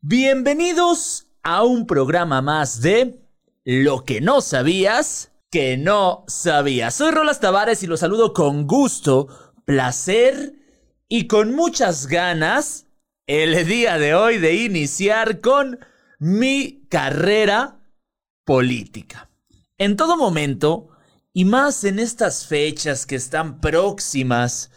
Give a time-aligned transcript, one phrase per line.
[0.00, 3.20] Bienvenidos a un programa más de
[3.64, 6.94] Lo que no sabías que no sabías.
[6.94, 9.26] Soy Rolas Tavares y los saludo con gusto,
[9.64, 10.54] placer
[11.08, 12.86] y con muchas ganas
[13.26, 15.80] el día de hoy de iniciar con
[16.20, 17.80] mi carrera
[18.44, 19.30] política.
[19.78, 20.90] En todo momento,
[21.32, 24.70] y más en estas fechas que están próximas,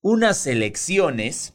[0.00, 1.53] unas elecciones,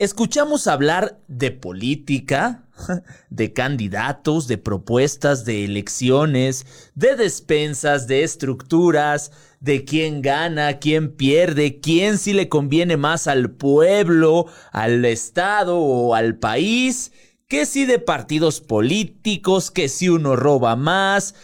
[0.00, 2.64] escuchamos hablar de política,
[3.30, 9.30] de candidatos, de propuestas, de elecciones, de despensas, de estructuras,
[9.60, 16.14] de quién gana, quién pierde, quién sí le conviene más al pueblo, al Estado o
[16.14, 17.12] al país,
[17.46, 21.34] que si de partidos políticos, que si uno roba más,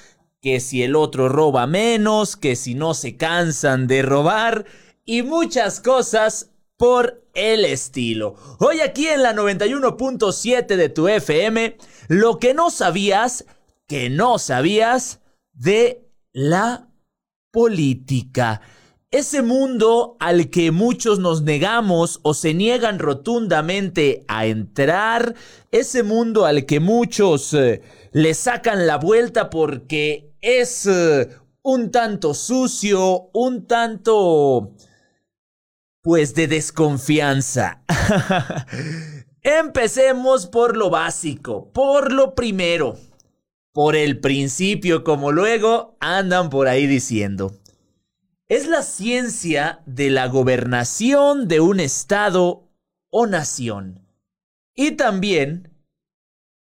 [0.40, 4.64] que si el otro roba menos, que si no se cansan de robar
[5.04, 8.34] y muchas cosas por el estilo.
[8.58, 11.76] Hoy aquí en la 91.7 de tu FM,
[12.08, 13.44] lo que no sabías,
[13.86, 15.20] que no sabías
[15.52, 16.88] de la
[17.52, 18.62] política.
[19.10, 25.34] Ese mundo al que muchos nos negamos o se niegan rotundamente a entrar,
[25.70, 31.28] ese mundo al que muchos eh, le sacan la vuelta porque es eh,
[31.62, 34.74] un tanto sucio, un tanto
[36.06, 37.82] pues de desconfianza.
[39.42, 42.96] Empecemos por lo básico, por lo primero,
[43.72, 47.58] por el principio, como luego andan por ahí diciendo.
[48.46, 52.70] Es la ciencia de la gobernación de un estado
[53.10, 54.06] o nación.
[54.76, 55.76] Y también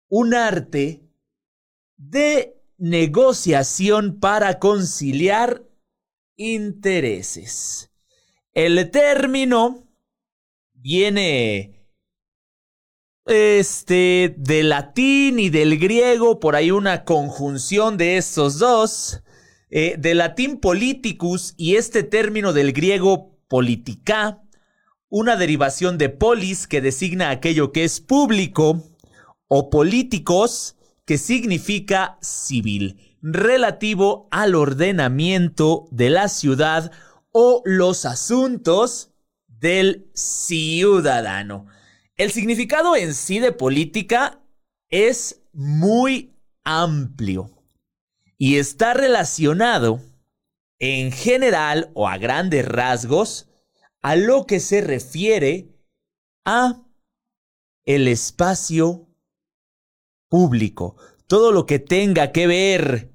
[0.09, 1.09] un arte
[1.97, 5.63] de negociación para conciliar
[6.37, 7.89] intereses.
[8.53, 9.87] El término
[10.73, 11.87] viene
[13.25, 19.23] este del latín y del griego, por ahí una conjunción de estos dos,
[19.71, 24.43] eh, del latín politicus y este término del griego politica,
[25.09, 28.83] una derivación de polis que designa aquello que es público,
[29.47, 30.75] o políticos
[31.05, 36.91] que significa civil, relativo al ordenamiento de la ciudad
[37.33, 39.11] o los asuntos
[39.47, 41.67] del ciudadano.
[42.15, 44.41] El significado en sí de política
[44.89, 47.49] es muy amplio
[48.37, 49.99] y está relacionado
[50.79, 53.49] en general o a grandes rasgos
[54.01, 55.73] a lo que se refiere
[56.45, 56.83] a
[57.85, 59.07] el espacio
[60.29, 63.13] público, todo lo que tenga que ver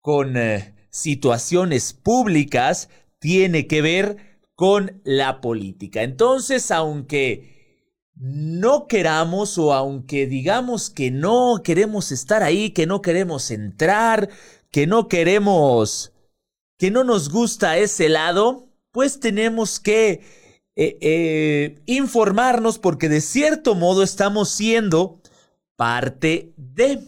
[0.00, 2.88] con eh, situaciones públicas
[3.26, 6.04] tiene que ver con la política.
[6.04, 13.50] Entonces, aunque no queramos o aunque digamos que no queremos estar ahí, que no queremos
[13.50, 14.28] entrar,
[14.70, 16.12] que no queremos,
[16.78, 20.22] que no nos gusta ese lado, pues tenemos que
[20.76, 25.20] eh, eh, informarnos porque de cierto modo estamos siendo
[25.74, 27.00] parte de...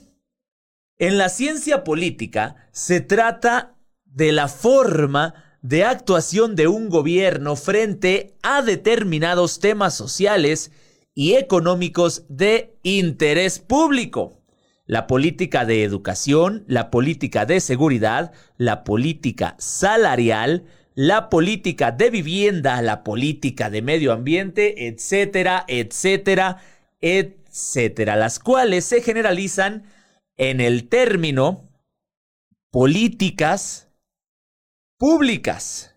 [0.99, 8.37] En la ciencia política se trata de la forma de actuación de un gobierno frente
[8.43, 10.71] a determinados temas sociales
[11.15, 14.41] y económicos de interés público.
[14.87, 20.65] La política de educación, la política de seguridad, la política salarial,
[20.95, 26.59] la política de vivienda, la política de medio ambiente, etcétera, etcétera,
[27.01, 29.85] etcétera, las cuales se generalizan
[30.37, 31.69] en el término
[32.71, 33.88] políticas
[34.99, 35.95] públicas.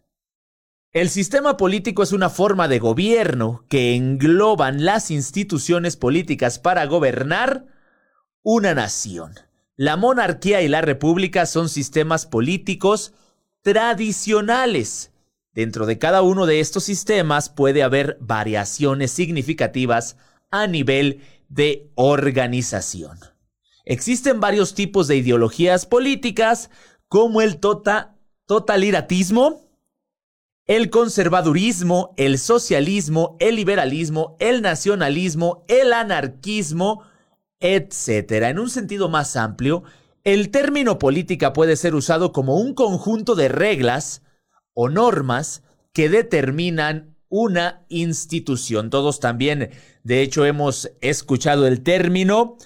[0.91, 7.65] El sistema político es una forma de gobierno que engloban las instituciones políticas para gobernar
[8.43, 9.33] una nación.
[9.75, 13.13] La monarquía y la república son sistemas políticos
[13.63, 15.11] tradicionales.
[15.53, 20.15] Dentro de cada uno de estos sistemas puede haber variaciones significativas
[20.51, 23.17] a nivel de organización.
[23.83, 26.69] Existen varios tipos de ideologías políticas,
[27.07, 28.20] como el tota
[28.51, 29.61] totalitarismo,
[30.67, 37.01] el conservadurismo, el socialismo, el liberalismo, el nacionalismo, el anarquismo,
[37.61, 38.29] etc.
[38.49, 39.83] En un sentido más amplio,
[40.25, 44.21] el término política puede ser usado como un conjunto de reglas
[44.73, 45.63] o normas
[45.93, 48.89] que determinan una institución.
[48.89, 49.69] Todos también,
[50.03, 52.57] de hecho, hemos escuchado el término.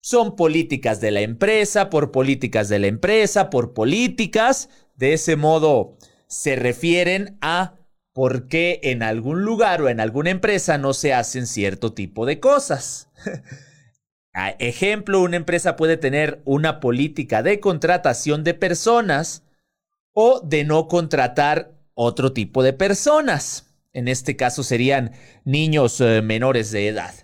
[0.00, 4.68] Son políticas de la empresa, por políticas de la empresa, por políticas
[4.98, 5.96] de ese modo,
[6.26, 7.76] se refieren a
[8.12, 12.40] por qué en algún lugar o en alguna empresa no se hacen cierto tipo de
[12.40, 13.08] cosas.
[14.58, 19.44] ejemplo, una empresa puede tener una política de contratación de personas
[20.12, 23.76] o de no contratar otro tipo de personas.
[23.92, 25.12] En este caso serían
[25.44, 27.14] niños eh, menores de edad.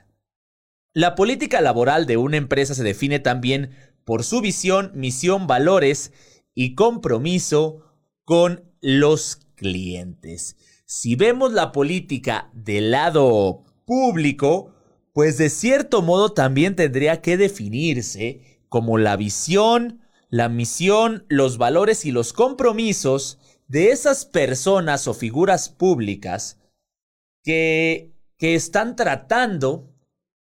[0.92, 3.70] La política laboral de una empresa se define también
[4.04, 6.12] por su visión, misión, valores
[6.54, 7.82] y compromiso
[8.24, 10.56] con los clientes.
[10.86, 14.72] Si vemos la política del lado público,
[15.12, 22.04] pues de cierto modo también tendría que definirse como la visión, la misión, los valores
[22.04, 26.60] y los compromisos de esas personas o figuras públicas
[27.42, 29.94] que, que están tratando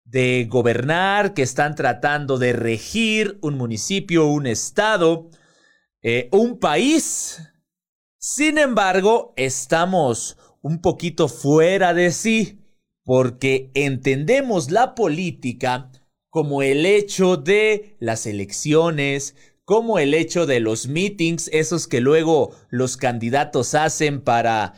[0.05, 5.29] de gobernar, que están tratando de regir un municipio, un estado,
[6.01, 7.41] eh, un país.
[8.17, 12.59] Sin embargo, estamos un poquito fuera de sí
[13.03, 15.91] porque entendemos la política
[16.29, 22.55] como el hecho de las elecciones, como el hecho de los meetings, esos que luego
[22.69, 24.73] los candidatos hacen para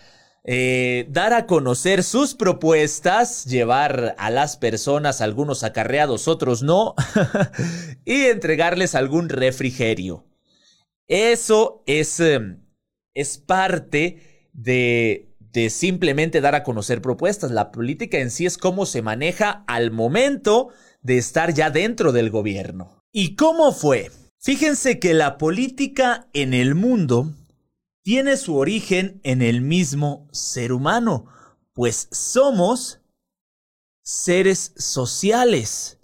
[0.46, 6.96] eh, dar a conocer sus propuestas, llevar a las personas, algunos acarreados, otros no,
[8.06, 10.26] y entregarles algún refrigerio.
[11.08, 12.66] Eso es, em,
[13.14, 17.52] es parte de, de simplemente dar a conocer propuestas.
[17.52, 20.70] La política en sí es cómo se maneja al momento
[21.02, 23.00] de estar ya dentro del gobierno.
[23.12, 24.12] ¿Y cómo fue?
[24.40, 27.32] Fíjense que la política en el mundo
[28.04, 31.26] tiene su origen en el mismo ser humano,
[31.74, 33.00] pues somos
[34.04, 36.00] seres sociales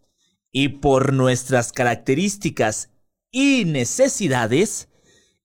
[0.52, 2.92] y por nuestras características
[3.32, 4.89] y necesidades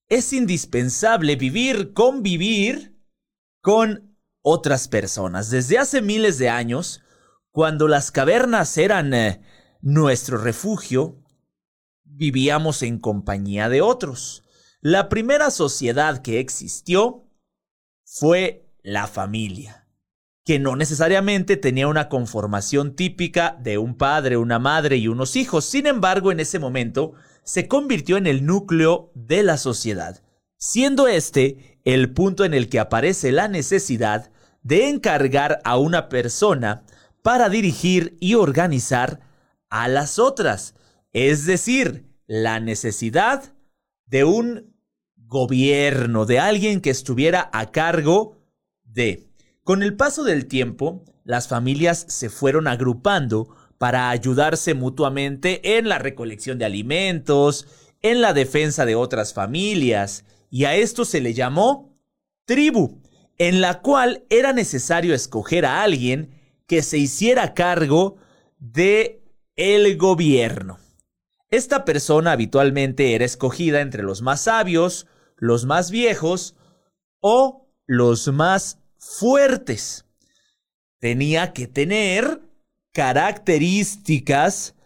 [0.08, 2.98] es indispensable vivir, convivir
[3.60, 5.50] con otras personas.
[5.50, 7.02] Desde hace miles de años,
[7.50, 9.42] cuando las cavernas eran eh,
[9.80, 11.22] nuestro refugio,
[12.04, 14.44] vivíamos en compañía de otros.
[14.80, 17.24] La primera sociedad que existió
[18.04, 19.88] fue la familia,
[20.44, 25.64] que no necesariamente tenía una conformación típica de un padre, una madre y unos hijos.
[25.64, 30.22] Sin embargo, en ese momento se convirtió en el núcleo de la sociedad,
[30.56, 34.30] siendo este el punto en el que aparece la necesidad
[34.62, 36.84] de encargar a una persona
[37.22, 39.20] para dirigir y organizar
[39.68, 40.74] a las otras,
[41.12, 43.54] es decir, la necesidad
[44.06, 44.74] de un
[45.16, 48.38] gobierno, de alguien que estuviera a cargo
[48.82, 49.30] de.
[49.62, 55.98] Con el paso del tiempo, las familias se fueron agrupando para ayudarse mutuamente en la
[55.98, 57.66] recolección de alimentos,
[58.02, 61.98] en la defensa de otras familias, y a esto se le llamó
[62.44, 63.02] tribu,
[63.38, 66.30] en la cual era necesario escoger a alguien
[66.66, 68.16] que se hiciera cargo
[68.58, 69.22] de
[69.56, 70.78] el gobierno.
[71.50, 75.06] Esta persona habitualmente era escogida entre los más sabios
[75.36, 76.56] los más viejos
[77.20, 80.06] o los más fuertes.
[80.98, 82.40] Tenía que tener
[82.94, 84.76] características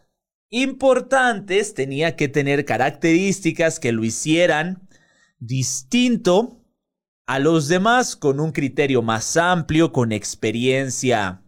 [0.50, 4.88] importantes, tenía que tener características que lo hicieran
[5.38, 6.64] distinto
[7.26, 11.42] a los demás con un criterio más amplio, con experiencia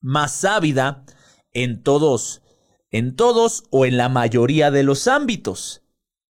[0.00, 1.04] más ávida
[1.52, 2.42] en todos,
[2.90, 5.82] en todos o en la mayoría de los ámbitos.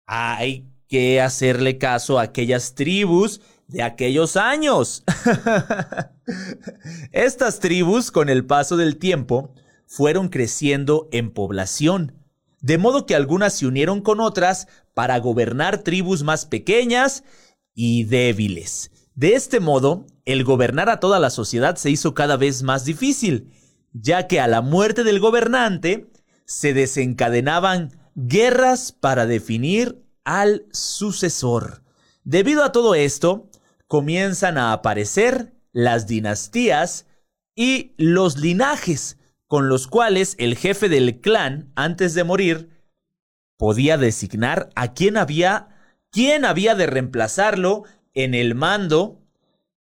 [0.06, 5.04] Hay que hacerle caso a aquellas tribus de aquellos años.
[7.12, 9.55] Estas tribus, con el paso del tiempo,
[9.87, 12.14] fueron creciendo en población,
[12.61, 17.25] de modo que algunas se unieron con otras para gobernar tribus más pequeñas
[17.75, 18.91] y débiles.
[19.14, 23.52] De este modo, el gobernar a toda la sociedad se hizo cada vez más difícil,
[23.93, 26.11] ya que a la muerte del gobernante
[26.47, 31.83] se desencadenaban guerras para definir al sucesor.
[32.25, 33.50] Debido a todo esto,
[33.88, 37.07] comienzan a aparecer las dinastías
[37.55, 42.71] y los linajes con los cuales el jefe del clan, antes de morir,
[43.59, 45.69] podía designar a quién había,
[46.11, 49.21] quién había de reemplazarlo en el mando,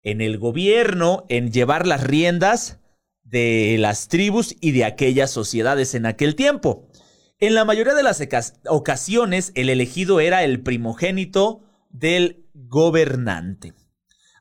[0.02, 2.80] en el gobierno, en llevar las riendas
[3.24, 6.88] de las tribus y de aquellas sociedades en aquel tiempo.
[7.38, 8.22] En la mayoría de las
[8.66, 13.74] ocasiones, el elegido era el primogénito del gobernante.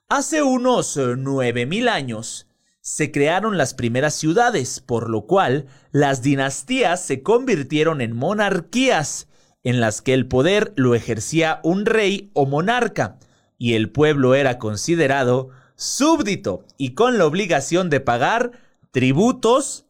[0.09, 2.47] Hace unos eh, nueve mil años
[2.79, 9.27] se crearon las primeras ciudades, por lo cual las dinastías se convirtieron en monarquías,
[9.63, 13.19] en las que el poder lo ejercía un rey o monarca,
[13.57, 18.53] y el pueblo era considerado súbdito y con la obligación de pagar
[18.91, 19.87] tributos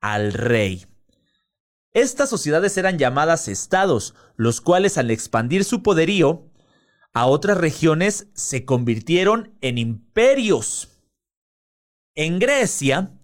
[0.00, 0.86] al rey.
[1.92, 6.50] Estas sociedades eran llamadas estados, los cuales al expandir su poderío
[7.16, 11.00] a otras regiones se convirtieron en imperios.
[12.14, 13.14] En Grecia,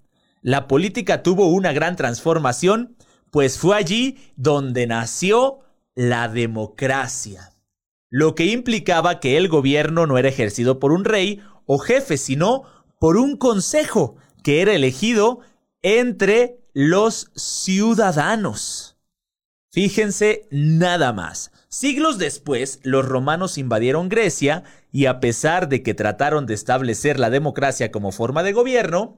[0.40, 2.96] la política tuvo una gran transformación,
[3.30, 5.58] pues fue allí donde nació
[5.94, 7.52] la democracia,
[8.08, 12.62] lo que implicaba que el gobierno no era ejercido por un rey o jefe, sino
[12.99, 15.40] por un consejo que era elegido
[15.82, 18.91] entre los ciudadanos.
[19.72, 21.50] Fíjense nada más.
[21.68, 27.30] Siglos después, los romanos invadieron Grecia y a pesar de que trataron de establecer la
[27.30, 29.16] democracia como forma de gobierno,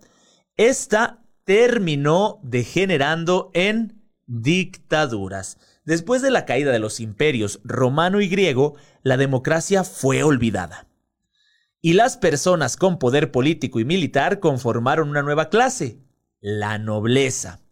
[0.57, 5.59] esta terminó degenerando en dictaduras.
[5.85, 10.87] Después de la caída de los imperios romano y griego, la democracia fue olvidada.
[11.81, 15.99] Y las personas con poder político y militar conformaron una nueva clase,
[16.41, 17.64] la nobleza.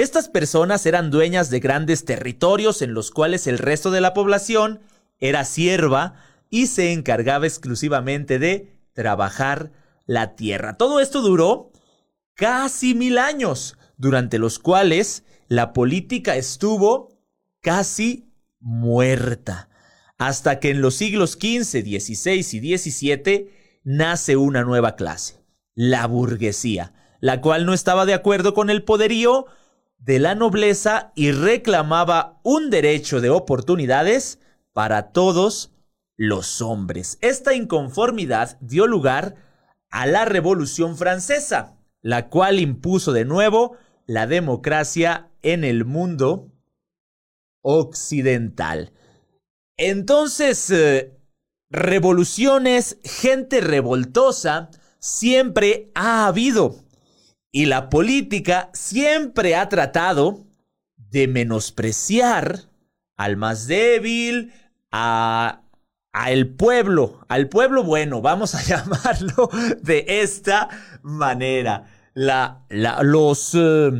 [0.00, 4.80] Estas personas eran dueñas de grandes territorios en los cuales el resto de la población
[5.18, 6.14] era sierva
[6.48, 9.72] y se encargaba exclusivamente de trabajar
[10.06, 10.78] la tierra.
[10.78, 11.70] Todo esto duró
[12.32, 17.20] casi mil años, durante los cuales la política estuvo
[17.60, 19.68] casi muerta,
[20.16, 23.50] hasta que en los siglos XV, XVI y XVII
[23.84, 29.44] nace una nueva clase, la burguesía, la cual no estaba de acuerdo con el poderío
[30.00, 34.40] de la nobleza y reclamaba un derecho de oportunidades
[34.72, 35.72] para todos
[36.16, 37.18] los hombres.
[37.20, 39.36] Esta inconformidad dio lugar
[39.90, 43.76] a la Revolución Francesa, la cual impuso de nuevo
[44.06, 46.50] la democracia en el mundo
[47.62, 48.92] occidental.
[49.76, 51.16] Entonces, eh,
[51.70, 56.76] revoluciones, gente revoltosa, siempre ha habido.
[57.52, 60.46] Y la política siempre ha tratado
[60.96, 62.70] de menospreciar
[63.16, 64.52] al más débil,
[64.90, 65.62] a,
[66.28, 69.50] el pueblo, al pueblo bueno, vamos a llamarlo
[69.82, 70.68] de esta
[71.02, 71.84] manera.
[72.14, 72.64] La,
[73.02, 73.90] los, eh,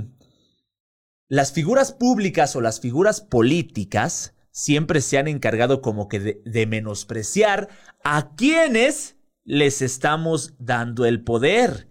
[1.29, 6.67] las figuras públicas o las figuras políticas siempre se han encargado como que de, de
[6.67, 7.69] menospreciar
[8.03, 11.90] a quienes les estamos dando el poder.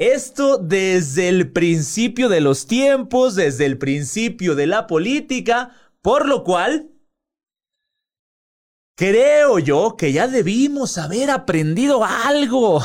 [0.00, 6.42] Esto desde el principio de los tiempos, desde el principio de la política, por lo
[6.42, 6.88] cual
[8.96, 12.82] Creo yo que ya debimos haber aprendido algo.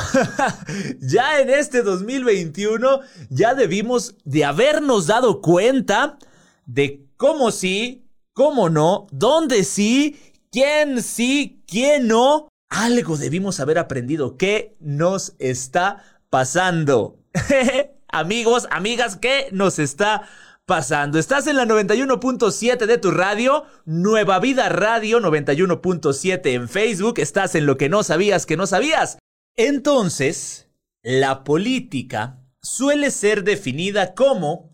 [1.00, 6.18] ya en este 2021 ya debimos de habernos dado cuenta
[6.64, 10.18] de cómo sí, cómo no, dónde sí,
[10.50, 12.48] quién sí, quién no.
[12.70, 14.38] Algo debimos haber aprendido.
[14.38, 17.18] ¿Qué nos está pasando?
[18.08, 20.28] Amigos, amigas, ¿qué nos está
[20.64, 21.18] pasando?
[21.18, 27.66] Estás en la 91.7 de tu radio, Nueva Vida Radio 91.7 en Facebook, estás en
[27.66, 29.18] lo que no sabías que no sabías.
[29.56, 30.70] Entonces,
[31.02, 34.70] la política suele ser definida como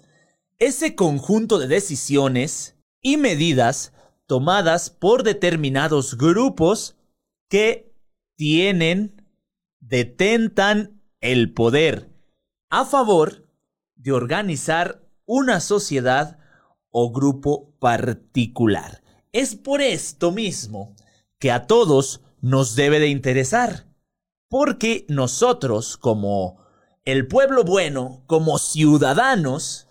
[0.58, 3.92] ese conjunto de decisiones y medidas
[4.26, 6.96] tomadas por determinados grupos
[7.48, 7.92] que
[8.36, 9.26] tienen,
[9.80, 12.10] detentan el poder
[12.68, 13.48] a favor
[13.94, 16.38] de organizar una sociedad
[16.90, 19.02] o grupo particular.
[19.32, 20.94] Es por esto mismo
[21.38, 23.86] que a todos nos debe de interesar,
[24.48, 26.60] porque nosotros como
[27.04, 29.88] el pueblo bueno, como ciudadanos,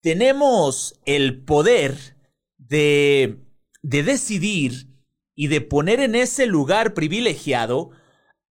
[0.00, 2.16] tenemos el poder
[2.58, 3.42] de,
[3.82, 4.88] de decidir
[5.34, 7.90] y de poner en ese lugar privilegiado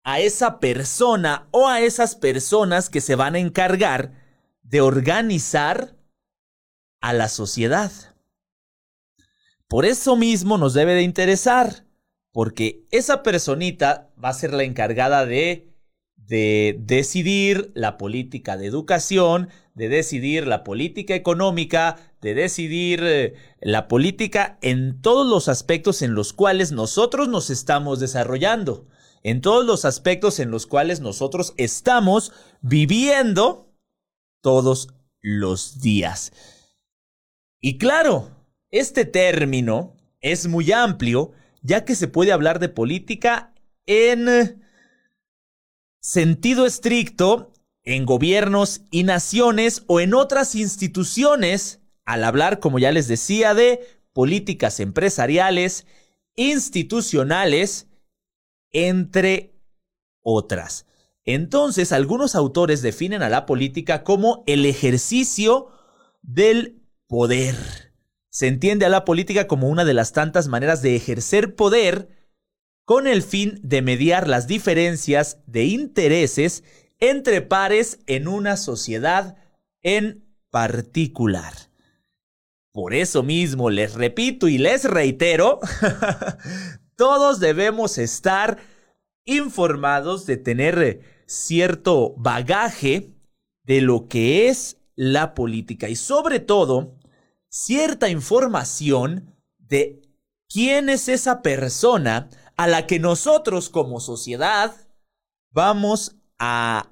[0.04, 4.12] a esa persona o a esas personas que se van a encargar
[4.62, 5.96] de organizar
[7.00, 7.90] a la sociedad.
[9.66, 11.86] Por eso mismo nos debe de interesar,
[12.32, 15.74] porque esa personita va a ser la encargada de,
[16.16, 23.88] de decidir la política de educación, de decidir la política económica, de decidir eh, la
[23.88, 28.86] política en todos los aspectos en los cuales nosotros nos estamos desarrollando,
[29.24, 33.74] en todos los aspectos en los cuales nosotros estamos viviendo
[34.42, 34.90] todos
[35.20, 36.32] los días.
[37.60, 38.30] Y claro,
[38.70, 43.54] este término es muy amplio, ya que se puede hablar de política
[43.86, 44.62] en
[46.00, 47.50] sentido estricto
[47.82, 53.80] en gobiernos y naciones o en otras instituciones, al hablar, como ya les decía, de
[54.12, 55.86] políticas empresariales,
[56.36, 57.86] institucionales,
[58.74, 59.54] entre
[60.20, 60.84] otras.
[61.24, 65.68] Entonces, algunos autores definen a la política como el ejercicio
[66.20, 67.56] del poder.
[68.28, 72.08] Se entiende a la política como una de las tantas maneras de ejercer poder
[72.84, 76.64] con el fin de mediar las diferencias de intereses
[76.98, 79.36] entre pares en una sociedad
[79.82, 81.54] en particular.
[82.72, 85.60] Por eso mismo les repito y les reitero,
[86.96, 88.58] todos debemos estar
[89.24, 93.14] informados de tener cierto bagaje
[93.64, 96.98] de lo que es la política y sobre todo
[97.48, 100.02] cierta información de
[100.48, 104.74] quién es esa persona a la que nosotros como sociedad
[105.50, 106.90] vamos a,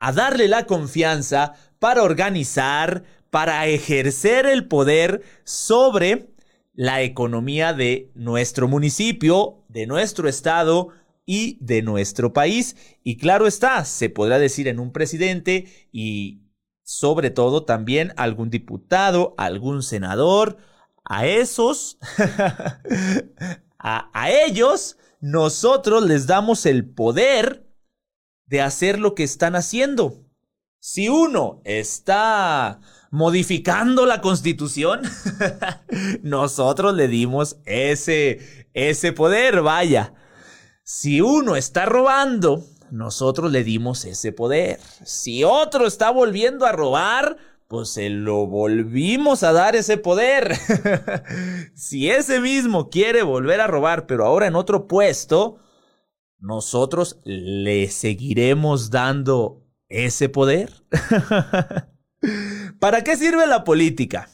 [0.00, 6.35] a darle la confianza para organizar, para ejercer el poder sobre
[6.76, 10.90] la economía de nuestro municipio, de nuestro estado
[11.24, 12.76] y de nuestro país.
[13.02, 16.42] Y claro está, se podrá decir en un presidente y
[16.84, 20.58] sobre todo también algún diputado, algún senador,
[21.08, 21.98] a esos,
[23.78, 27.66] a, ellos, nosotros les damos el poder
[28.46, 30.24] de hacer lo que están haciendo.
[30.78, 32.80] Si uno está
[33.16, 35.00] modificando la constitución,
[36.22, 40.12] nosotros le dimos ese, ese poder, vaya.
[40.82, 44.80] Si uno está robando, nosotros le dimos ese poder.
[45.06, 50.54] Si otro está volviendo a robar, pues se lo volvimos a dar ese poder.
[51.74, 55.56] si ese mismo quiere volver a robar, pero ahora en otro puesto,
[56.38, 60.84] nosotros le seguiremos dando ese poder.
[62.80, 64.28] ¿Para qué sirve la política?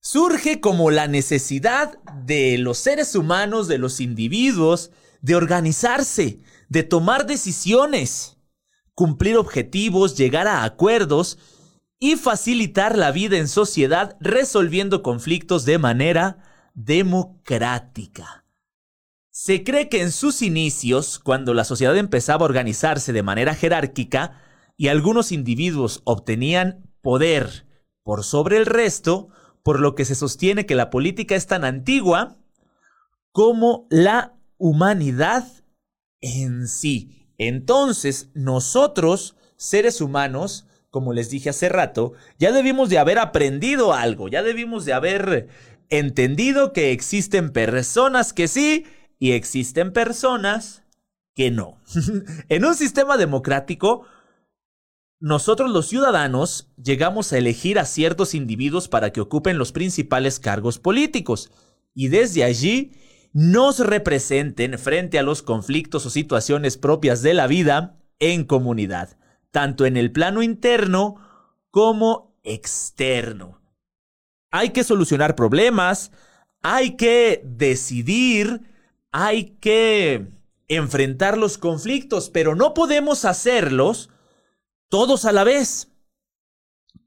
[0.00, 4.90] Surge como la necesidad de los seres humanos, de los individuos,
[5.22, 8.36] de organizarse, de tomar decisiones,
[8.94, 11.38] cumplir objetivos, llegar a acuerdos
[11.98, 18.44] y facilitar la vida en sociedad resolviendo conflictos de manera democrática.
[19.30, 24.43] Se cree que en sus inicios, cuando la sociedad empezaba a organizarse de manera jerárquica
[24.76, 27.66] y algunos individuos obtenían poder
[28.02, 29.28] por sobre el resto,
[29.62, 32.36] por lo que se sostiene que la política es tan antigua
[33.32, 35.46] como la humanidad
[36.20, 37.28] en sí.
[37.38, 44.28] Entonces, nosotros, seres humanos, como les dije hace rato, ya debimos de haber aprendido algo,
[44.28, 45.48] ya debimos de haber
[45.88, 48.86] entendido que existen personas que sí
[49.18, 50.84] y existen personas
[51.34, 51.78] que no.
[52.48, 54.06] en un sistema democrático,
[55.24, 60.78] nosotros los ciudadanos llegamos a elegir a ciertos individuos para que ocupen los principales cargos
[60.78, 61.50] políticos
[61.94, 62.92] y desde allí
[63.32, 69.16] nos representen frente a los conflictos o situaciones propias de la vida en comunidad,
[69.50, 71.16] tanto en el plano interno
[71.70, 73.62] como externo.
[74.50, 76.12] Hay que solucionar problemas,
[76.60, 78.60] hay que decidir,
[79.10, 80.26] hay que
[80.68, 84.10] enfrentar los conflictos, pero no podemos hacerlos
[84.94, 85.88] todos a la vez.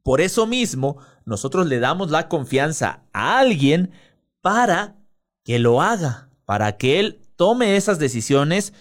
[0.04, 3.91] Por eso mismo, nosotros le damos la confianza a alguien
[4.41, 4.97] para
[5.45, 8.73] que lo haga, para que él tome esas decisiones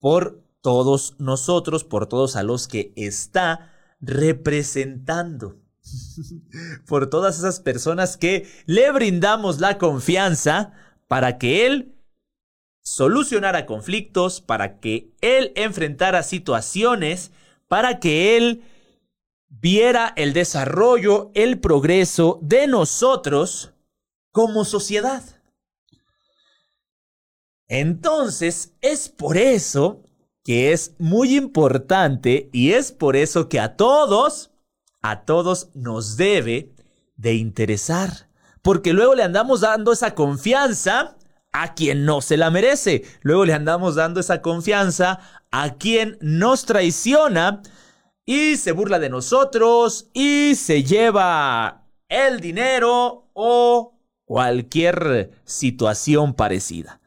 [0.00, 5.56] por todos nosotros, por todos a los que está representando.
[6.86, 10.72] por todas esas personas que le brindamos la confianza
[11.08, 11.94] para que él
[12.82, 17.32] solucionara conflictos, para que él enfrentara situaciones
[17.72, 18.64] para que Él
[19.48, 23.72] viera el desarrollo, el progreso de nosotros
[24.30, 25.22] como sociedad.
[27.68, 30.02] Entonces, es por eso
[30.44, 34.50] que es muy importante y es por eso que a todos,
[35.00, 36.74] a todos nos debe
[37.16, 38.28] de interesar.
[38.60, 41.16] Porque luego le andamos dando esa confianza
[41.52, 43.04] a quien no se la merece.
[43.20, 47.62] Luego le andamos dando esa confianza a quien nos traiciona
[48.24, 57.00] y se burla de nosotros y se lleva el dinero o cualquier situación parecida.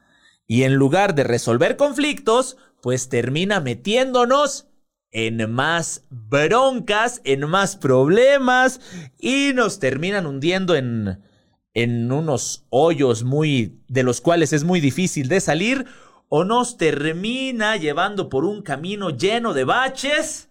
[0.47, 4.67] Y en lugar de resolver conflictos, pues termina metiéndonos
[5.09, 8.79] en más broncas, en más problemas
[9.17, 11.23] y nos terminan hundiendo en,
[11.75, 15.85] en unos hoyos muy de los cuales es muy difícil de salir
[16.29, 20.49] o nos termina llevando por un camino lleno de baches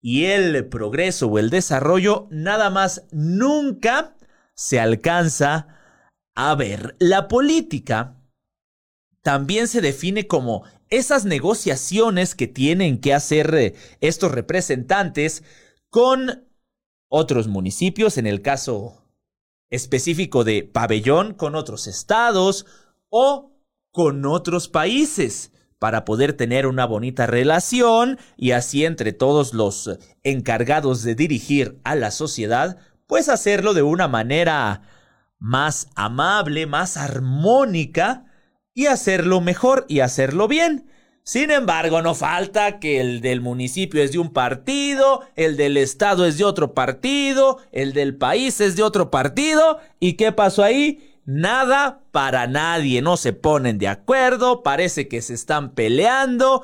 [0.00, 4.16] y el progreso o el desarrollo nada más nunca
[4.54, 5.66] se alcanza
[6.34, 6.94] a ver.
[7.00, 8.22] La política
[9.22, 15.42] también se define como esas negociaciones que tienen que hacer eh, estos representantes
[15.90, 16.46] con
[17.08, 19.05] otros municipios, en el caso
[19.70, 22.66] específico de pabellón con otros estados
[23.08, 23.52] o
[23.90, 31.02] con otros países para poder tener una bonita relación y así entre todos los encargados
[31.02, 34.82] de dirigir a la sociedad, pues hacerlo de una manera
[35.38, 38.24] más amable, más armónica
[38.74, 40.90] y hacerlo mejor y hacerlo bien.
[41.28, 46.24] Sin embargo, no falta que el del municipio es de un partido, el del estado
[46.24, 49.80] es de otro partido, el del país es de otro partido.
[49.98, 51.18] ¿Y qué pasó ahí?
[51.24, 56.62] Nada para nadie, no se ponen de acuerdo, parece que se están peleando.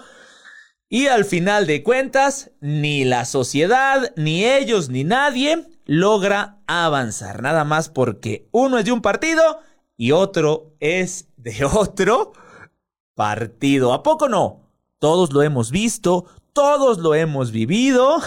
[0.89, 7.43] Y al final de cuentas, ni la sociedad, ni ellos, ni nadie logra avanzar.
[7.43, 9.59] Nada más porque uno es de un partido
[9.97, 12.33] y otro es de otro
[13.15, 13.93] partido.
[13.93, 14.61] ¿A poco no?
[14.99, 18.19] Todos lo hemos visto, todos lo hemos vivido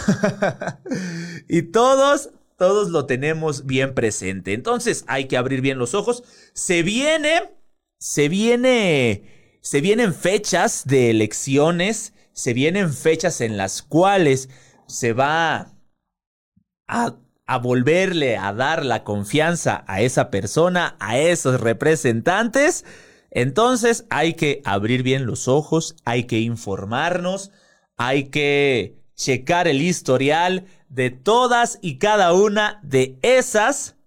[1.48, 4.54] y todos, todos lo tenemos bien presente.
[4.54, 6.24] Entonces hay que abrir bien los ojos.
[6.54, 7.56] Se viene,
[8.00, 14.50] se viene, se vienen fechas de elecciones, se vienen fechas en las cuales
[14.88, 15.72] se va
[16.88, 17.16] a
[17.48, 22.86] a volverle a dar la confianza a esa persona, a esos representantes,
[23.36, 27.52] entonces hay que abrir bien los ojos, hay que informarnos,
[27.98, 33.98] hay que checar el historial de todas y cada una de esas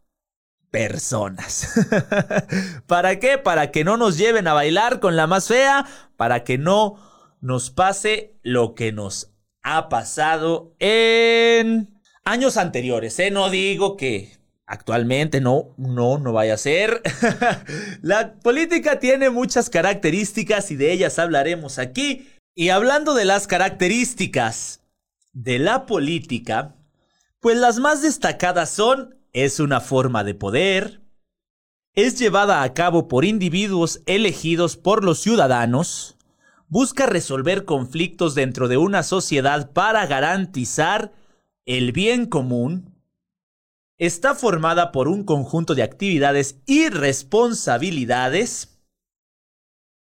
[0.70, 1.74] personas.
[2.86, 3.36] ¿Para qué?
[3.36, 5.84] Para que no nos lleven a bailar con la más fea,
[6.16, 6.96] para que no
[7.42, 13.30] nos pase lo que nos ha pasado en años anteriores, ¿eh?
[13.30, 14.37] No digo que
[14.68, 17.02] actualmente no, no, no vaya a ser.
[18.02, 22.28] la política tiene muchas características y de ellas hablaremos aquí.
[22.54, 24.82] Y hablando de las características
[25.32, 26.76] de la política,
[27.40, 31.00] pues las más destacadas son es una forma de poder,
[31.94, 36.16] es llevada a cabo por individuos elegidos por los ciudadanos,
[36.66, 41.12] busca resolver conflictos dentro de una sociedad para garantizar
[41.64, 42.97] el bien común
[43.98, 48.78] está formada por un conjunto de actividades y responsabilidades,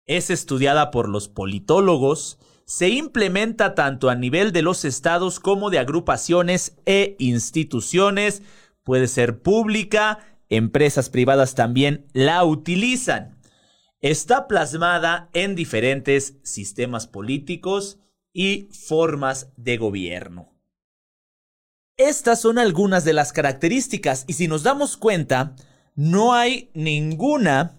[0.07, 5.79] es estudiada por los politólogos, se implementa tanto a nivel de los estados como de
[5.79, 8.43] agrupaciones e instituciones,
[8.83, 13.39] puede ser pública, empresas privadas también la utilizan.
[14.01, 17.99] Está plasmada en diferentes sistemas políticos
[18.33, 20.54] y formas de gobierno.
[21.97, 25.55] Estas son algunas de las características y si nos damos cuenta,
[25.95, 27.79] no hay ninguna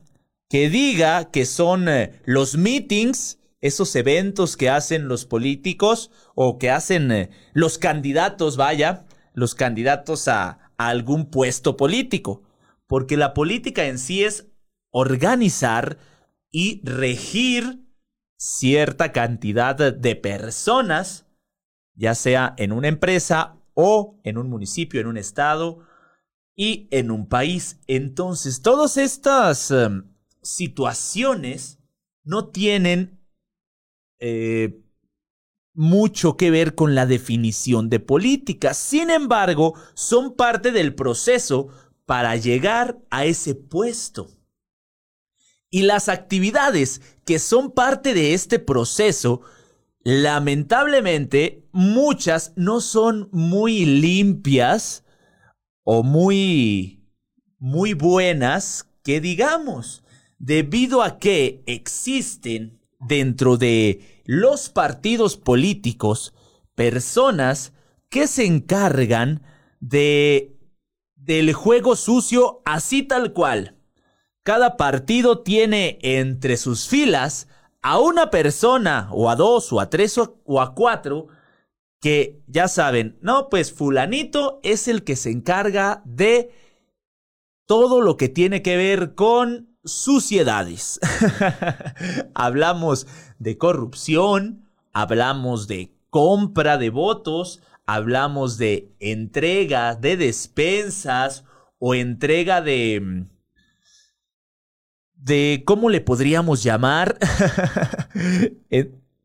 [0.50, 6.72] que diga que son eh, los meetings, esos eventos que hacen los políticos o que
[6.72, 12.44] hacen eh, los candidatos, vaya, los candidatos a, a algún puesto político.
[12.88, 14.48] Porque la política en sí es
[14.92, 15.98] organizar
[16.52, 17.82] y regir
[18.38, 21.26] cierta cantidad de personas,
[21.96, 25.86] ya sea en una empresa o en un municipio, en un estado
[26.56, 27.80] y en un país.
[27.86, 30.12] Entonces, todas estas em,
[30.42, 31.80] situaciones
[32.24, 33.20] no tienen
[34.20, 34.82] eh,
[35.74, 38.74] mucho que ver con la definición de política.
[38.74, 41.68] Sin embargo, son parte del proceso
[42.06, 44.30] para llegar a ese puesto.
[45.70, 49.42] Y las actividades que son parte de este proceso
[50.08, 55.04] Lamentablemente, muchas no son muy limpias
[55.84, 57.04] o muy,
[57.58, 60.04] muy buenas, que digamos,
[60.38, 66.36] debido a que existen dentro de los partidos políticos
[66.76, 67.74] personas
[68.10, 69.42] que se encargan
[69.80, 70.56] de
[71.16, 73.76] del juego sucio así tal cual.
[74.44, 77.48] Cada partido tiene entre sus filas
[77.86, 81.28] a una persona o a dos o a tres o a cuatro
[82.02, 86.50] que ya saben, no, pues fulanito es el que se encarga de
[87.68, 91.00] todo lo que tiene que ver con suciedades.
[92.34, 93.06] hablamos
[93.38, 101.44] de corrupción, hablamos de compra de votos, hablamos de entrega de despensas
[101.78, 103.35] o entrega de mm,
[105.26, 107.18] de cómo le podríamos llamar.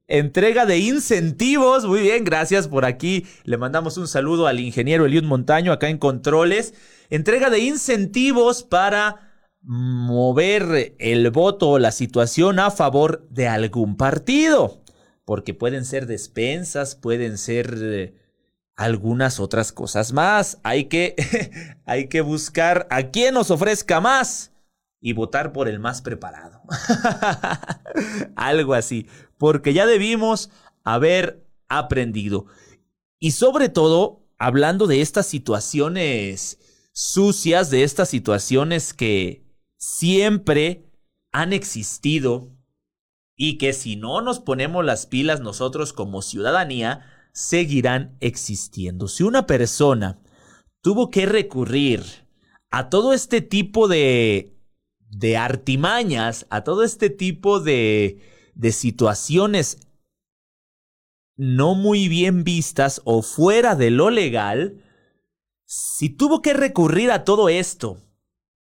[0.08, 1.84] Entrega de incentivos.
[1.84, 3.26] Muy bien, gracias por aquí.
[3.44, 6.74] Le mandamos un saludo al ingeniero Eliud Montaño acá en Controles.
[7.10, 14.82] Entrega de incentivos para mover el voto o la situación a favor de algún partido.
[15.26, 18.14] Porque pueden ser despensas, pueden ser eh,
[18.74, 20.58] algunas otras cosas más.
[20.62, 21.14] Hay que,
[21.84, 24.50] hay que buscar a quien nos ofrezca más
[25.00, 26.62] y votar por el más preparado.
[28.36, 29.06] Algo así,
[29.38, 30.50] porque ya debimos
[30.84, 32.46] haber aprendido.
[33.18, 36.58] Y sobre todo, hablando de estas situaciones
[36.92, 39.44] sucias, de estas situaciones que
[39.76, 40.90] siempre
[41.32, 42.50] han existido
[43.36, 49.08] y que si no nos ponemos las pilas nosotros como ciudadanía, seguirán existiendo.
[49.08, 50.18] Si una persona
[50.82, 52.02] tuvo que recurrir
[52.70, 54.59] a todo este tipo de,
[55.10, 58.22] de artimañas, a todo este tipo de,
[58.54, 59.78] de situaciones
[61.36, 64.84] no muy bien vistas o fuera de lo legal,
[65.64, 67.98] si tuvo que recurrir a todo esto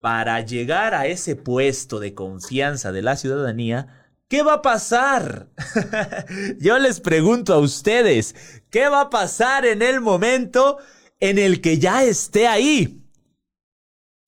[0.01, 5.51] para llegar a ese puesto de confianza de la ciudadanía, ¿Qué va a pasar?
[6.59, 8.35] Yo les pregunto a ustedes,
[8.71, 10.79] ¿qué va a pasar en el momento
[11.21, 13.05] en el que ya esté ahí?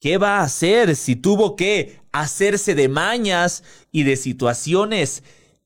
[0.01, 5.23] ¿Qué va a hacer si tuvo que hacerse de mañas y de situaciones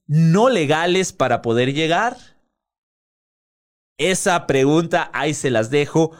[0.06, 2.16] no legales para poder llegar?
[3.98, 6.12] Esa pregunta ahí se las dejo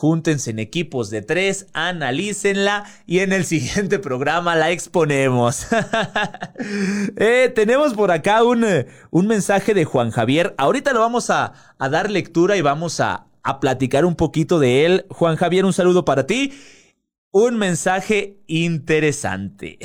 [0.00, 5.66] Júntense en equipos de tres, analícenla y en el siguiente programa la exponemos.
[7.16, 10.54] Eh, tenemos por acá un, eh, un, mensaje de Juan Javier.
[10.58, 14.84] Ahorita lo vamos a, a dar lectura y vamos a, a platicar un poquito de
[14.84, 15.06] él.
[15.10, 16.52] Juan Javier, un saludo para ti.
[17.32, 19.78] Un mensaje interesante.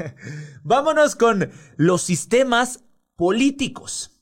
[0.62, 2.84] Vámonos con los sistemas
[3.16, 4.20] políticos.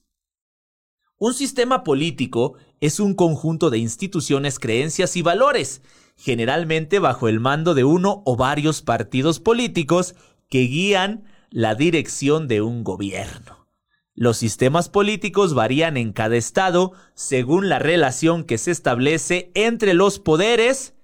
[1.18, 5.82] Un sistema político es un conjunto de instituciones, creencias y valores,
[6.16, 10.14] generalmente bajo el mando de uno o varios partidos políticos
[10.48, 13.66] que guían la dirección de un gobierno.
[14.14, 20.20] Los sistemas políticos varían en cada estado según la relación que se establece entre los
[20.20, 20.94] poderes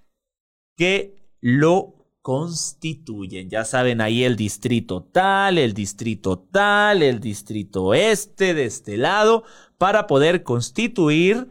[0.77, 3.49] que lo constituyen.
[3.49, 9.45] Ya saben, ahí el distrito tal, el distrito tal, el distrito este de este lado,
[9.79, 11.47] para poder constituir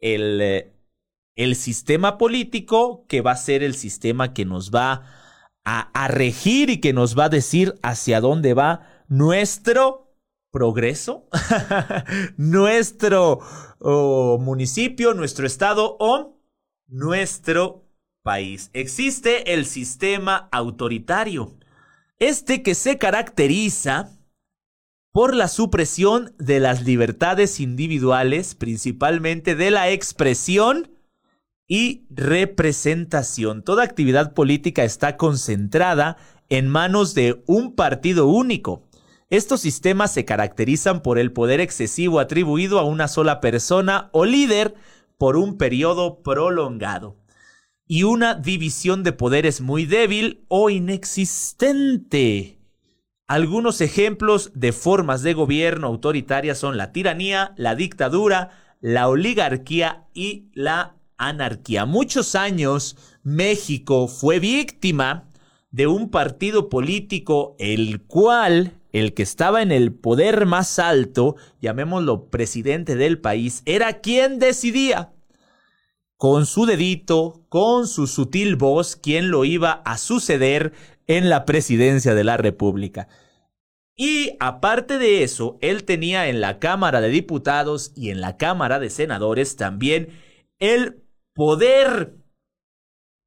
[0.00, 0.72] el, eh,
[1.36, 5.04] el sistema político que va a ser el sistema que nos va
[5.64, 10.16] a, regir y que nos va a decir hacia dónde va nuestro
[10.50, 11.28] progreso,
[12.38, 13.40] nuestro
[14.40, 16.40] municipio, nuestro estado o
[16.88, 17.87] nuestro
[18.28, 18.68] país.
[18.74, 21.56] Existe el sistema autoritario,
[22.18, 24.18] este que se caracteriza
[25.14, 30.90] por la supresión de las libertades individuales, principalmente de la expresión
[31.66, 33.62] y representación.
[33.62, 36.18] Toda actividad política está concentrada
[36.50, 38.82] en manos de un partido único.
[39.30, 44.74] Estos sistemas se caracterizan por el poder excesivo atribuido a una sola persona o líder
[45.16, 47.17] por un periodo prolongado
[47.88, 52.58] y una división de poderes muy débil o inexistente.
[53.26, 60.50] Algunos ejemplos de formas de gobierno autoritaria son la tiranía, la dictadura, la oligarquía y
[60.52, 61.86] la anarquía.
[61.86, 65.28] Muchos años México fue víctima
[65.70, 72.30] de un partido político el cual el que estaba en el poder más alto, llamémoslo
[72.30, 75.12] presidente del país, era quien decidía
[76.18, 80.72] con su dedito, con su sutil voz, quién lo iba a suceder
[81.06, 83.08] en la presidencia de la República.
[83.96, 88.80] Y aparte de eso, él tenía en la Cámara de Diputados y en la Cámara
[88.80, 90.08] de Senadores también
[90.58, 91.04] el
[91.34, 92.16] poder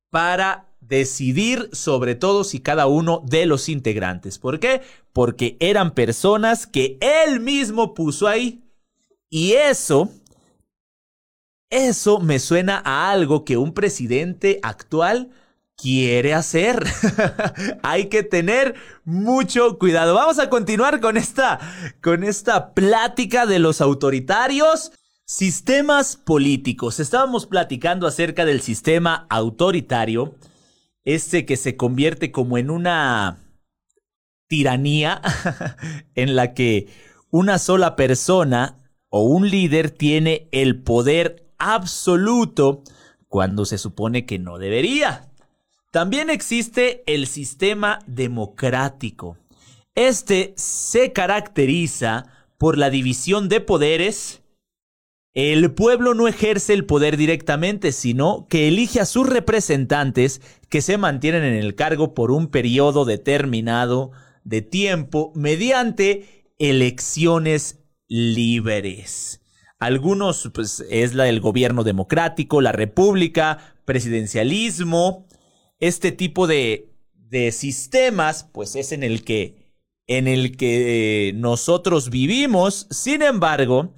[0.09, 4.37] para decidir sobre todos y cada uno de los integrantes.
[4.37, 4.81] ¿Por qué?
[5.13, 8.65] Porque eran personas que él mismo puso ahí.
[9.29, 10.09] Y eso,
[11.71, 15.31] eso me suena a algo que un presidente actual
[15.77, 16.85] quiere hacer.
[17.81, 20.13] Hay que tener mucho cuidado.
[20.13, 21.59] Vamos a continuar con esta,
[22.01, 24.91] con esta plática de los autoritarios.
[25.25, 26.99] Sistemas políticos.
[26.99, 30.35] Estábamos platicando acerca del sistema autoritario,
[31.05, 33.37] este que se convierte como en una
[34.47, 35.21] tiranía
[36.15, 36.89] en la que
[37.29, 42.83] una sola persona o un líder tiene el poder absoluto
[43.27, 45.31] cuando se supone que no debería.
[45.91, 49.37] También existe el sistema democrático.
[49.95, 52.25] Este se caracteriza
[52.57, 54.41] por la división de poderes.
[55.33, 60.97] El pueblo no ejerce el poder directamente, sino que elige a sus representantes que se
[60.97, 64.11] mantienen en el cargo por un periodo determinado
[64.43, 69.40] de tiempo mediante elecciones libres.
[69.81, 75.25] Algunos, pues, es la del gobierno democrático, la república, presidencialismo.
[75.79, 76.91] Este tipo de,
[77.51, 79.73] sistemas, pues es en el que,
[80.05, 82.85] en el que nosotros vivimos.
[82.91, 83.95] Sin embargo,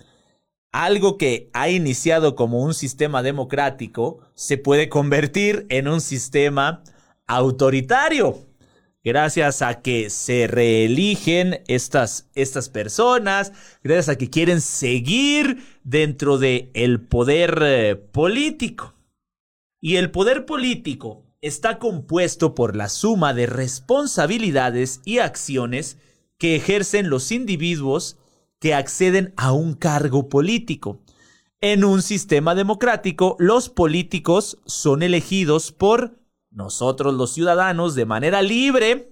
[0.72, 6.82] algo que ha iniciado como un sistema democrático se puede convertir en un sistema
[7.28, 8.39] autoritario.
[9.05, 13.51] Gracias a que se reeligen estas, estas personas,
[13.83, 18.93] gracias a que quieren seguir dentro del el poder eh, político.
[19.81, 25.97] Y el poder político está compuesto por la suma de responsabilidades y acciones
[26.37, 28.17] que ejercen los individuos
[28.59, 31.01] que acceden a un cargo político.
[31.59, 36.22] En un sistema democrático, los políticos son elegidos por
[36.53, 39.11] nosotros los ciudadanos de manera libre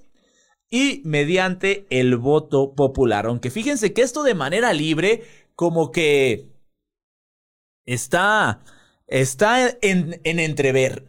[0.70, 3.26] y mediante el voto popular.
[3.26, 5.24] Aunque fíjense que esto de manera libre
[5.56, 6.50] como que
[7.86, 8.62] está
[9.08, 11.06] está en, en entrever.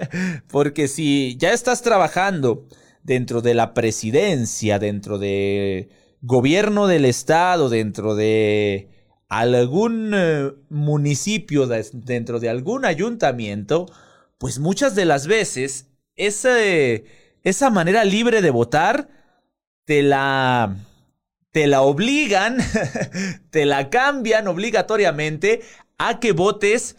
[0.48, 2.66] Porque si ya estás trabajando
[3.02, 5.88] dentro de la presidencia, dentro de
[6.20, 8.90] gobierno del estado, dentro de
[9.28, 13.86] algún eh, municipio, dentro de algún ayuntamiento,
[14.38, 19.08] pues muchas de las veces esa manera libre de votar
[19.84, 20.76] te la,
[21.52, 22.58] te la obligan,
[23.50, 25.62] te la cambian obligatoriamente
[25.98, 26.96] a que votes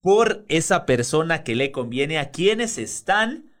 [0.00, 3.52] por esa persona que le conviene a quienes están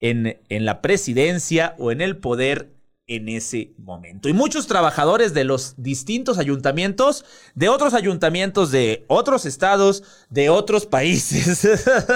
[0.00, 2.70] en, en la presidencia o en el poder
[3.10, 4.28] en ese momento.
[4.28, 7.24] Y muchos trabajadores de los distintos ayuntamientos,
[7.56, 11.68] de otros ayuntamientos de otros estados, de otros países.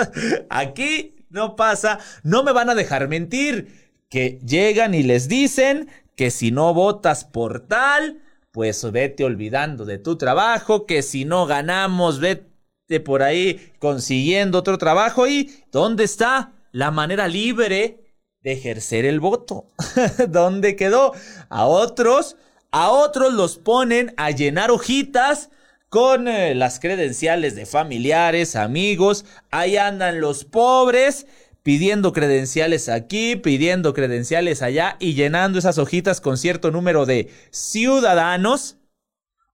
[0.50, 6.30] Aquí no pasa, no me van a dejar mentir, que llegan y les dicen que
[6.30, 12.20] si no votas por tal, pues vete olvidando de tu trabajo, que si no ganamos,
[12.20, 18.03] vete por ahí consiguiendo otro trabajo y ¿dónde está la manera libre
[18.44, 19.66] de ejercer el voto.
[20.28, 21.12] ¿Dónde quedó?
[21.48, 22.36] A otros,
[22.70, 25.50] a otros los ponen a llenar hojitas
[25.88, 29.24] con eh, las credenciales de familiares, amigos.
[29.50, 31.26] Ahí andan los pobres
[31.62, 38.76] pidiendo credenciales aquí, pidiendo credenciales allá y llenando esas hojitas con cierto número de ciudadanos.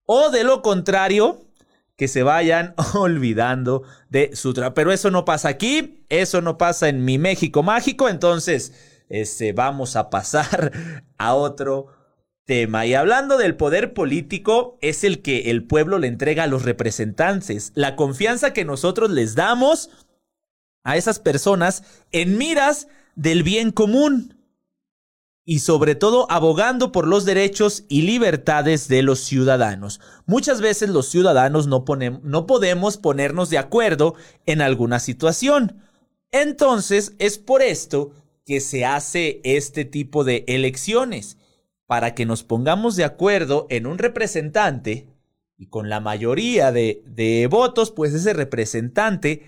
[0.05, 1.44] O de lo contrario,
[2.00, 4.72] que se vayan olvidando de su trabajo.
[4.72, 8.72] Pero eso no pasa aquí, eso no pasa en mi México mágico, entonces
[9.10, 10.72] este, vamos a pasar
[11.18, 11.88] a otro
[12.46, 12.86] tema.
[12.86, 17.70] Y hablando del poder político, es el que el pueblo le entrega a los representantes,
[17.74, 19.90] la confianza que nosotros les damos
[20.84, 21.82] a esas personas
[22.12, 24.39] en miras del bien común
[25.44, 30.00] y sobre todo abogando por los derechos y libertades de los ciudadanos.
[30.26, 31.85] Muchas veces los ciudadanos no,
[32.22, 34.14] no podemos ponernos de acuerdo
[34.46, 35.83] en alguna situación.
[36.31, 38.12] Entonces es por esto
[38.44, 41.37] que se hace este tipo de elecciones,
[41.87, 45.09] para que nos pongamos de acuerdo en un representante
[45.57, 49.42] y con la mayoría de, de votos, pues ese representante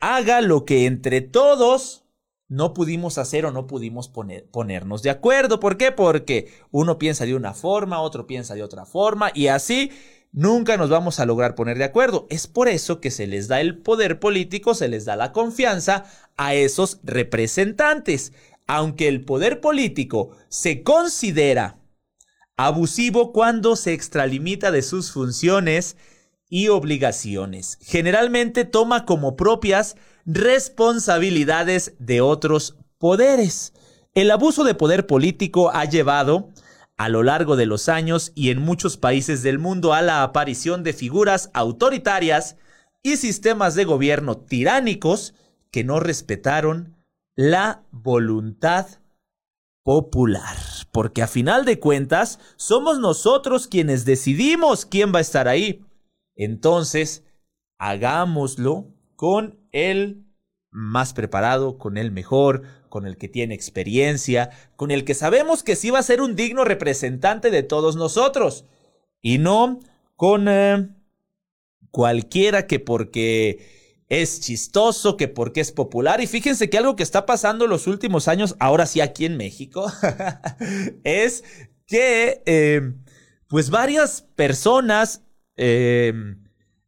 [0.00, 2.05] haga lo que entre todos
[2.48, 5.60] no pudimos hacer o no pudimos poner, ponernos de acuerdo.
[5.60, 5.92] ¿Por qué?
[5.92, 9.90] Porque uno piensa de una forma, otro piensa de otra forma y así
[10.32, 12.26] nunca nos vamos a lograr poner de acuerdo.
[12.30, 16.04] Es por eso que se les da el poder político, se les da la confianza
[16.36, 18.32] a esos representantes.
[18.68, 21.78] Aunque el poder político se considera
[22.56, 25.96] abusivo cuando se extralimita de sus funciones
[26.48, 27.78] y obligaciones.
[27.82, 33.72] Generalmente toma como propias responsabilidades de otros poderes.
[34.14, 36.50] El abuso de poder político ha llevado
[36.96, 40.82] a lo largo de los años y en muchos países del mundo a la aparición
[40.82, 42.56] de figuras autoritarias
[43.02, 45.34] y sistemas de gobierno tiránicos
[45.70, 46.96] que no respetaron
[47.36, 48.86] la voluntad
[49.84, 50.56] popular.
[50.90, 55.84] Porque a final de cuentas somos nosotros quienes decidimos quién va a estar ahí.
[56.34, 57.24] Entonces,
[57.78, 60.25] hagámoslo con el
[60.76, 65.74] más preparado, con el mejor, con el que tiene experiencia, con el que sabemos que
[65.74, 68.66] sí va a ser un digno representante de todos nosotros.
[69.22, 69.80] Y no
[70.16, 70.90] con eh,
[71.90, 76.20] cualquiera que porque es chistoso, que porque es popular.
[76.20, 79.90] Y fíjense que algo que está pasando los últimos años, ahora sí aquí en México,
[81.04, 81.42] es
[81.86, 82.92] que eh,
[83.48, 85.22] pues varias personas
[85.56, 86.12] eh,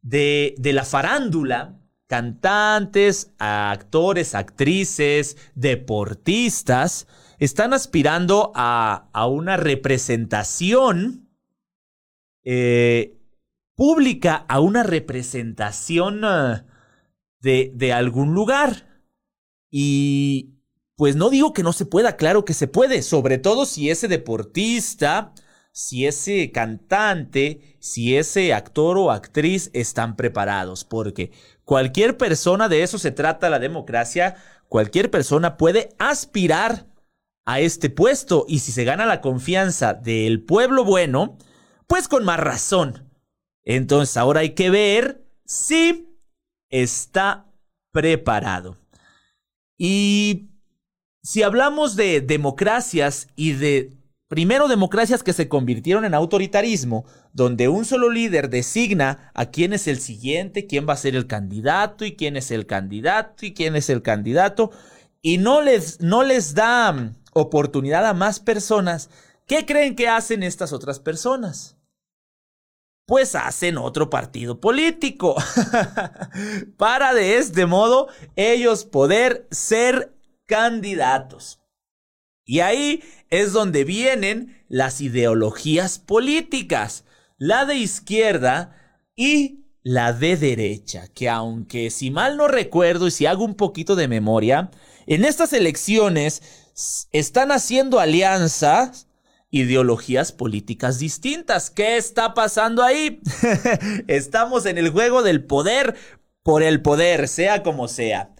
[0.03, 1.78] de, de la farándula,
[2.09, 7.07] cantantes, actores, actrices, deportistas,
[7.37, 11.29] están aspirando a, una representación,
[12.43, 13.15] eh,
[13.75, 16.63] pública a una representación eh,
[17.41, 19.03] de, de algún lugar.
[19.69, 20.55] Y
[20.95, 24.07] pues no digo que no se pueda, claro que se puede, sobre todo si ese
[24.07, 25.35] deportista,
[25.71, 31.31] si ese cantante, si ese actor o actriz están preparados, porque
[31.69, 34.37] cualquier persona, de eso se trata la democracia,
[34.69, 36.87] cualquier persona puede aspirar
[37.45, 41.37] a este puesto y si se gana la confianza del pueblo bueno,
[41.85, 43.13] pues con más razón.
[43.63, 46.17] Entonces ahora hay que ver si
[46.71, 47.45] está
[47.91, 48.75] preparado.
[49.77, 50.49] Y
[51.21, 53.95] si hablamos de democracias y de
[54.29, 57.03] Primero, democracias que se convirtieron en autoritarismo,
[57.33, 61.25] donde un solo líder designa a quién es el siguiente, quién va a ser el
[61.25, 64.69] candidato y quién es el candidato y quién es el candidato,
[65.23, 69.09] y no les, no les da mm, oportunidad a más personas.
[69.47, 71.75] ¿Qué creen que hacen estas otras personas?
[73.07, 75.35] Pues hacen otro partido político
[76.77, 80.15] para de este modo ellos poder ser
[80.45, 81.59] candidatos.
[82.49, 87.03] Y ahí es donde vienen las ideologías políticas,
[87.37, 88.75] la de izquierda
[89.15, 93.95] y la de derecha, que aunque si mal no recuerdo y si hago un poquito
[93.95, 94.71] de memoria,
[95.05, 96.41] en estas elecciones
[97.11, 99.05] están haciendo alianzas
[99.51, 101.69] ideologías políticas distintas.
[101.69, 103.21] ¿Qué está pasando ahí?
[104.07, 105.95] Estamos en el juego del poder
[106.41, 108.33] por el poder, sea como sea.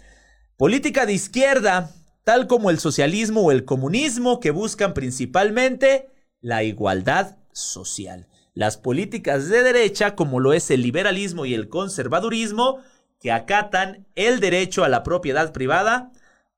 [0.58, 1.92] Política de izquierda
[2.24, 6.10] tal como el socialismo o el comunismo que buscan principalmente
[6.42, 8.28] la igualdad social.
[8.54, 12.80] Las políticas de derecha, como lo es el liberalismo y el conservadurismo,
[13.20, 16.12] que acatan el derecho a la propiedad privada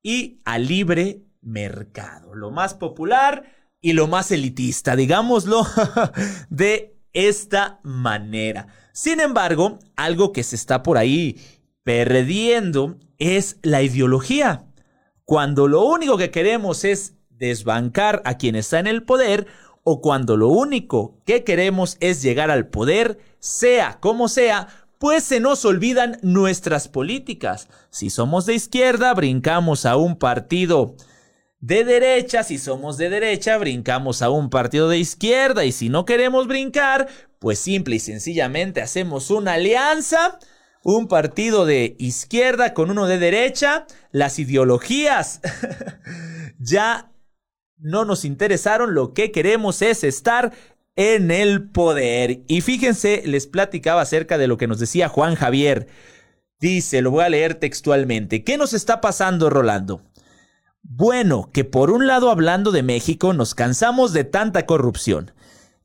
[0.03, 2.35] y al libre mercado.
[2.35, 3.43] Lo más popular
[3.81, 5.65] y lo más elitista, digámoslo
[6.49, 8.67] de esta manera.
[8.93, 11.39] Sin embargo, algo que se está por ahí
[11.83, 14.65] perdiendo es la ideología
[15.31, 19.47] cuando lo único que queremos es desbancar a quien está en el poder
[19.85, 24.67] o cuando lo único que queremos es llegar al poder, sea como sea,
[24.99, 27.69] pues se nos olvidan nuestras políticas.
[27.91, 30.97] Si somos de izquierda, brincamos a un partido
[31.61, 36.03] de derecha, si somos de derecha, brincamos a un partido de izquierda y si no
[36.03, 37.07] queremos brincar,
[37.39, 40.39] pues simple y sencillamente hacemos una alianza
[40.83, 45.41] un partido de izquierda con uno de derecha, las ideologías
[46.59, 47.11] ya
[47.77, 50.53] no nos interesaron, lo que queremos es estar
[50.95, 52.41] en el poder.
[52.47, 55.87] Y fíjense, les platicaba acerca de lo que nos decía Juan Javier.
[56.59, 58.43] Dice, lo voy a leer textualmente.
[58.43, 60.01] ¿Qué nos está pasando, Rolando?
[60.83, 65.31] Bueno, que por un lado hablando de México nos cansamos de tanta corrupción.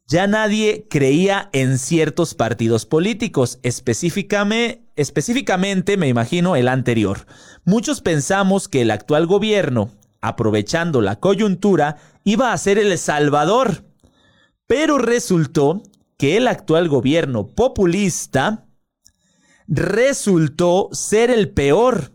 [0.06, 7.26] Ya nadie creía en ciertos partidos políticos, específicamente, específicamente me imagino el anterior.
[7.64, 9.90] Muchos pensamos que el actual gobierno,
[10.20, 13.84] aprovechando la coyuntura, iba a ser el salvador.
[14.66, 15.82] Pero resultó
[16.16, 18.66] que el actual gobierno populista
[19.68, 22.12] resultó ser el peor.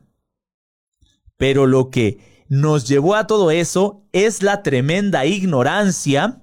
[1.37, 6.41] Pero lo que nos llevó a todo eso es la tremenda ignorancia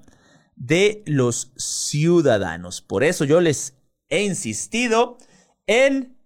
[0.56, 2.80] de los ciudadanos.
[2.80, 3.76] Por eso yo les
[4.08, 5.18] he insistido
[5.66, 6.17] en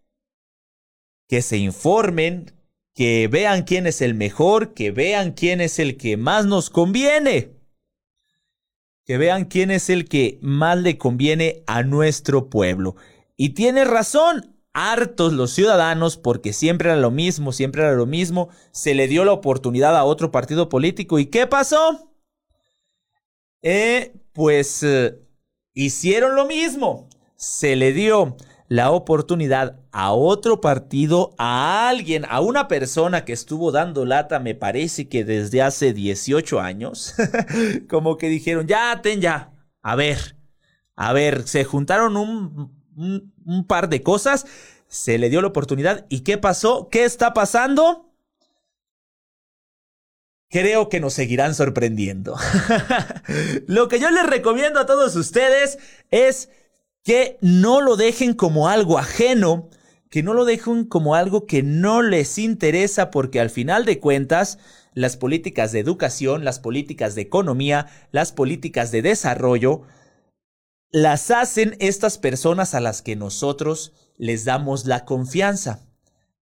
[1.33, 2.53] que se informen,
[2.95, 7.55] que vean quién es el mejor, que vean quién es el que más nos conviene,
[9.07, 12.97] que vean quién es el que más le conviene a nuestro pueblo.
[13.35, 18.51] Y tiene razón, hartos los ciudadanos porque siempre era lo mismo, siempre era lo mismo,
[18.71, 22.13] se le dio la oportunidad a otro partido político y ¿qué pasó?
[23.63, 25.19] Eh, pues eh,
[25.73, 27.09] hicieron lo mismo.
[27.37, 28.37] Se le dio
[28.73, 34.55] la oportunidad a otro partido, a alguien, a una persona que estuvo dando lata, me
[34.55, 37.15] parece que desde hace 18 años,
[37.91, 39.53] como que dijeron, ya, ten ya,
[39.83, 40.37] a ver,
[40.97, 44.47] a ver, se juntaron un, un par de cosas,
[44.89, 46.89] se le dio la oportunidad y ¿qué pasó?
[46.91, 48.09] ¿Qué está pasando?
[50.49, 52.37] creo que nos seguirán sorprendiendo.
[53.67, 55.79] lo que yo les recomiendo a todos ustedes
[56.11, 56.51] es
[57.03, 59.69] que no lo dejen como algo ajeno,
[60.11, 64.59] que no lo dejen como algo que no les interesa, porque al final de cuentas,
[64.95, 69.83] las políticas de educación, las políticas de economía, las políticas de desarrollo,
[70.91, 75.81] las hacen estas personas a las que nosotros les damos la confianza.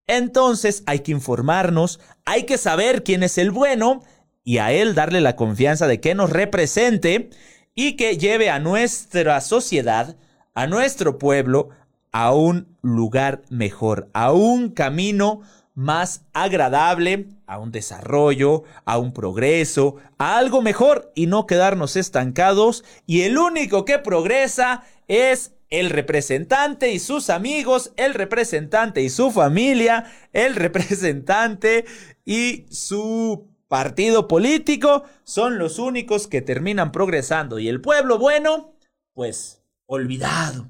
[0.07, 4.01] Entonces hay que informarnos, hay que saber quién es el bueno
[4.43, 7.29] y a él darle la confianza de que nos represente
[7.75, 10.17] y que lleve a nuestra sociedad
[10.59, 11.69] a nuestro pueblo
[12.11, 15.39] a un lugar mejor, a un camino
[15.73, 22.83] más agradable, a un desarrollo, a un progreso, a algo mejor y no quedarnos estancados.
[23.05, 29.31] Y el único que progresa es el representante y sus amigos, el representante y su
[29.31, 31.85] familia, el representante
[32.25, 37.59] y su partido político son los únicos que terminan progresando.
[37.59, 38.73] Y el pueblo bueno,
[39.13, 39.58] pues
[39.89, 40.69] olvidado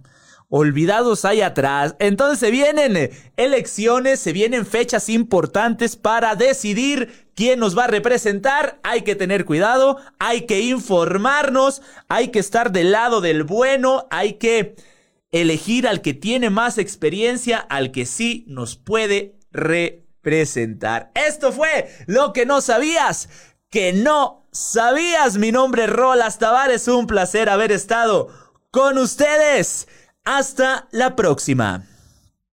[0.50, 1.96] olvidados ahí atrás.
[2.00, 8.80] Entonces se vienen elecciones, se vienen fechas importantes para decidir quién nos va a representar.
[8.84, 14.34] Hay que tener cuidado, hay que informarnos, hay que estar del lado del bueno, hay
[14.34, 14.76] que
[15.32, 21.12] elegir al que tiene más experiencia, al que sí nos puede representar.
[21.14, 23.30] Esto fue lo que no sabías,
[23.70, 25.38] que no sabías.
[25.38, 29.88] Mi nombre es Rolas Tavares, un placer haber estado con ustedes.
[30.24, 31.89] Hasta la próxima.